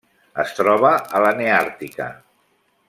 Es 0.43 0.53
troba 0.59 0.91
a 1.19 1.21
la 1.27 1.35
Neàrtica. 1.43 2.11